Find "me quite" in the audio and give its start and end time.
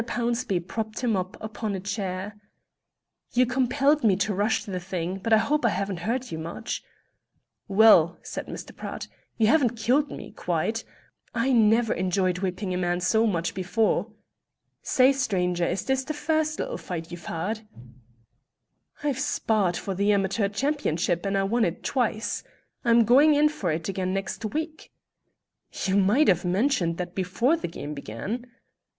10.09-10.83